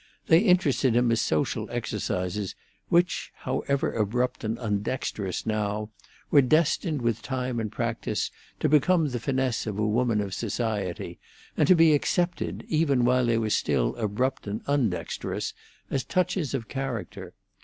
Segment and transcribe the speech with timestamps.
[0.29, 2.55] They interested him as social exercises
[2.89, 5.91] which, however abrupt and undexterous now,
[6.31, 11.19] were destined, with time and practice, to become the finesse of a woman of society,
[11.55, 15.53] and to be accepted, even while they were still abrupt and undexterous,
[15.91, 17.33] as touches of character.